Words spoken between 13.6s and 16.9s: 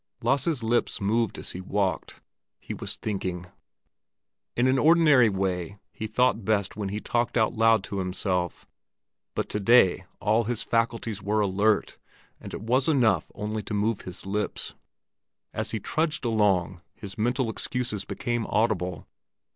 to move his lips. As he trudged along,